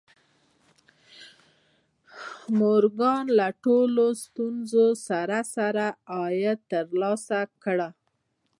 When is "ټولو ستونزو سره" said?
3.63-5.39